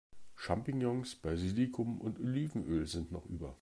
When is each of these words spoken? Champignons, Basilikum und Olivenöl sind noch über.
Champignons, 0.35 1.03
Basilikum 1.21 1.99
und 2.01 2.19
Olivenöl 2.19 2.87
sind 2.87 3.11
noch 3.11 3.27
über. 3.27 3.55